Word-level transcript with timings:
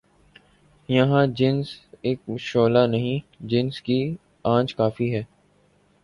یہاں 0.89 1.25
جنس 1.35 1.67
اک 2.03 2.29
شعلہ 2.39 2.85
نہیں، 2.87 3.19
جنس 3.43 3.81
کی 3.81 3.99
آنچ 4.45 4.73
کافی 4.75 5.13
ہے 5.15 5.23